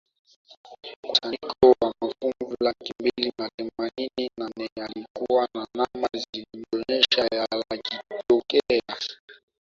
mkusanyiko 1.03 1.53
wa 1.81 1.89
mafuvu 2.01 2.55
laki 2.59 2.93
mbili 2.99 3.33
na 3.37 3.49
themanini 3.57 4.29
na 4.37 4.49
nne 4.57 4.69
yalikuwa 4.75 5.47
na 5.55 5.67
namba 5.75 6.09
zilizoonyesha 6.13 7.21
yalitokea 7.37 8.81